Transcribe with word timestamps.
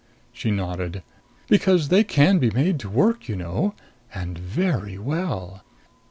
She 0.33 0.49
nodded. 0.49 1.03
"Because 1.47 1.89
they 1.89 2.03
can 2.03 2.39
be 2.39 2.49
made 2.49 2.79
to 2.79 2.89
work, 2.89 3.29
you 3.29 3.35
know. 3.35 3.75
And 4.11 4.35
very 4.35 4.97
well!" 4.97 5.63